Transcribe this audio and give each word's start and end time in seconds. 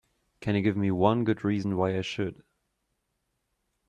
Can 0.39 0.55
you 0.55 0.63
give 0.63 0.75
me 0.75 0.89
one 0.89 1.23
good 1.25 1.43
reason 1.43 1.77
why 1.77 1.95
I 1.95 2.01
should? 2.01 2.41